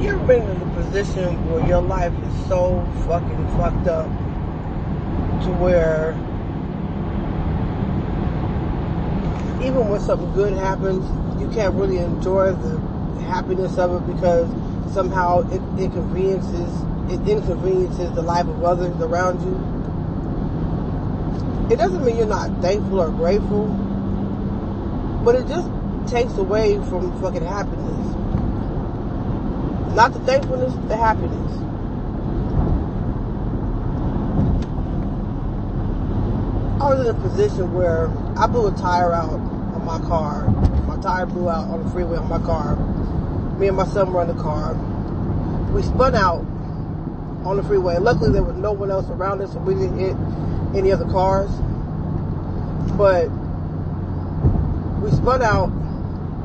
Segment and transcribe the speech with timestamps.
[0.00, 4.06] You ever been in a position where your life is so fucking fucked up
[5.42, 6.12] to where
[9.60, 11.04] even when something good happens,
[11.40, 12.78] you can't really enjoy the
[13.22, 14.48] happiness of it because
[14.94, 16.72] somehow it inconveniences
[17.10, 19.56] it inconveniences the life of others around you.
[21.72, 23.66] It doesn't mean you're not thankful or grateful,
[25.24, 25.68] but it just
[26.06, 28.27] takes away from fucking happiness.
[29.94, 31.58] Not the thankfulness, the happiness.
[36.80, 40.48] I was in a position where I blew a tire out on my car.
[40.86, 42.76] My tire blew out on the freeway on my car.
[43.58, 44.74] Me and my son were in the car.
[45.72, 46.46] We spun out
[47.44, 47.98] on the freeway.
[47.98, 50.16] Luckily, there was no one else around us, so we didn't hit
[50.76, 51.50] any other cars.
[52.96, 53.28] But
[55.02, 55.70] we spun out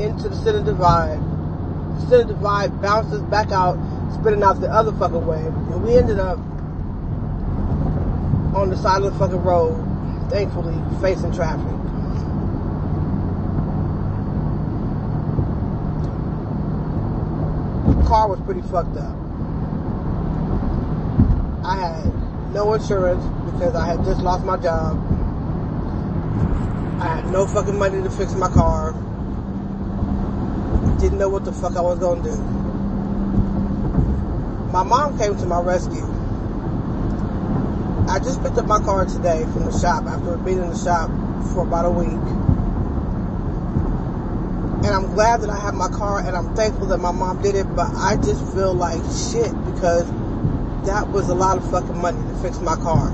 [0.00, 1.20] into the center divide.
[2.08, 3.78] Center divide bounces back out,
[4.14, 5.40] spinning out the other fucking way.
[5.40, 6.38] And we ended up
[8.54, 9.76] on the side of the fucking road,
[10.30, 11.66] thankfully, facing traffic.
[17.96, 19.16] The car was pretty fucked up.
[21.64, 24.98] I had no insurance because I had just lost my job.
[27.00, 28.94] I had no fucking money to fix my car.
[31.02, 32.36] Didn't know what the fuck I was gonna do.
[34.70, 36.06] My mom came to my rescue.
[38.08, 41.10] I just picked up my car today from the shop after being in the shop
[41.52, 42.06] for about a week.
[44.86, 47.56] And I'm glad that I have my car and I'm thankful that my mom did
[47.56, 50.06] it, but I just feel like shit because
[50.86, 53.08] that was a lot of fucking money to fix my car.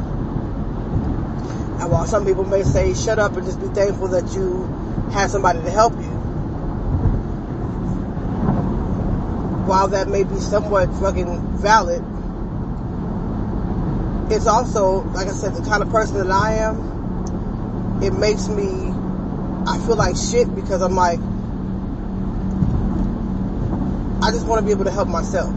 [1.81, 4.67] And while some people may say, shut up and just be thankful that you
[5.11, 6.18] had somebody to help you,
[9.69, 12.03] while that may be somewhat fucking valid,
[14.33, 18.65] it's also, like I said, the kind of person that I am, it makes me,
[19.67, 21.21] I feel like shit because I'm like,
[24.23, 25.55] I just want to be able to help myself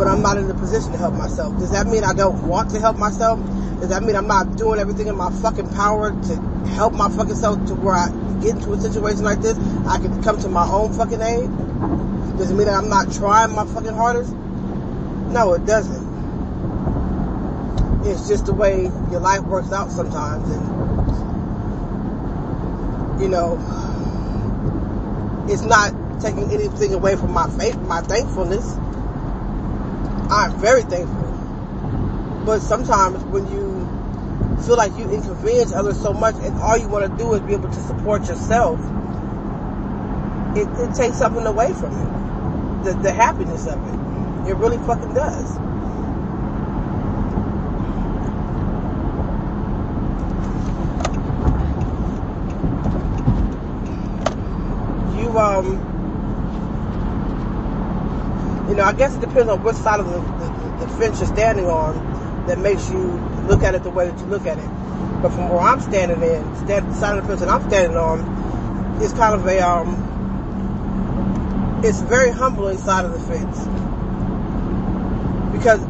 [0.00, 1.58] but I'm not in the position to help myself.
[1.58, 3.38] Does that mean I don't want to help myself?
[3.80, 7.34] Does that mean I'm not doing everything in my fucking power to help my fucking
[7.34, 8.08] self to where I
[8.40, 9.58] get into a situation like this?
[9.86, 11.50] I can come to my own fucking aid?
[12.38, 14.32] Does it mean that I'm not trying my fucking hardest?
[14.32, 16.10] No, it doesn't.
[18.04, 20.48] It's just the way your life works out sometimes.
[20.48, 20.62] And,
[23.20, 23.58] you know,
[25.48, 28.76] it's not taking anything away from my faith, my thankfulness.
[30.30, 31.26] I'm very thankful.
[32.46, 33.79] But sometimes when you
[34.60, 37.54] feel like you inconvenience others so much and all you want to do is be
[37.54, 38.78] able to support yourself,
[40.56, 42.84] it, it takes something away from you.
[42.84, 44.50] The, the happiness of it.
[44.50, 45.54] It really fucking does.
[55.20, 55.66] You, um,
[58.68, 61.28] you know, I guess it depends on which side of the, the, the, fence you're
[61.28, 61.94] standing on
[62.50, 62.98] that makes you
[63.46, 64.68] look at it the way that you look at it.
[65.22, 67.96] But from where I'm standing in, stand, the side of the fence that I'm standing
[67.96, 69.94] on, it's kind of a, um,
[71.84, 73.56] it's very humbling side of the fence.
[75.56, 75.80] Because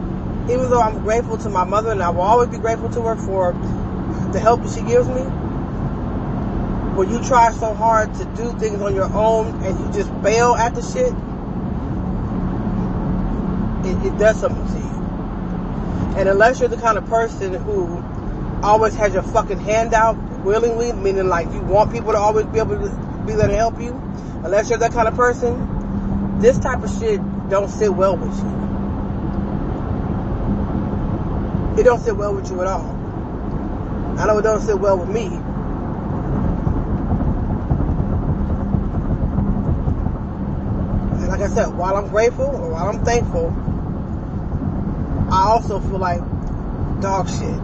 [0.50, 3.16] even though I'm grateful to my mother and I will always be grateful to her
[3.16, 3.52] for
[4.32, 5.22] the help that she gives me,
[6.94, 10.54] when you try so hard to do things on your own and you just fail
[10.56, 11.14] at the shit,
[13.86, 14.99] it, it does something to you.
[16.16, 18.04] And unless you're the kind of person who
[18.62, 22.58] always has your fucking hand out willingly, meaning like you want people to always be
[22.58, 22.90] able to
[23.26, 23.92] be there to help you,
[24.44, 28.60] unless you're that kind of person, this type of shit don't sit well with you.
[31.80, 32.96] It don't sit well with you at all.
[34.18, 35.26] I know it don't sit well with me.
[41.16, 43.54] And like I said, while I'm grateful or while I'm thankful,
[45.32, 46.20] I also feel like
[47.00, 47.60] dog shit.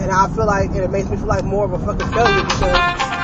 [0.00, 2.42] And I feel like, and it makes me feel like more of a fucking failure
[2.44, 3.15] because